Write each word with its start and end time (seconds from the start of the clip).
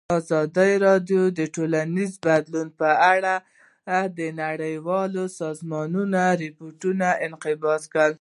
ازادي 0.17 0.71
راډیو 0.85 1.21
د 1.37 1.39
ټولنیز 1.55 2.11
بدلون 2.25 2.67
په 2.79 2.89
اړه 3.13 3.33
د 4.17 4.19
نړیوالو 4.43 5.23
سازمانونو 5.41 6.17
راپورونه 6.41 7.09
اقتباس 7.25 7.83
کړي. 7.93 8.09